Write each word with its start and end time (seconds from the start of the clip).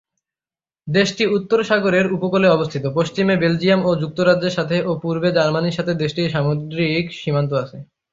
দেশটি 0.87 1.23
উত্তর 1.37 1.59
সাগরের 1.63 2.05
উপকূলে 2.15 2.47
অবস্থিত; 2.49 2.83
পশ্চিমে 2.97 3.35
বেলজিয়াম 3.37 3.81
ও 3.85 4.01
যুক্তরাজ্যের 4.01 4.55
সাথে 4.57 4.77
ও 4.83 5.01
পূর্বে 5.01 5.29
জার্মানির 5.37 5.77
সাথে 5.77 5.93
দেশটির 6.01 6.33
সামুদ্রিক 6.33 7.05
সীমান্ত 7.19 7.51
আছে। 7.63 7.77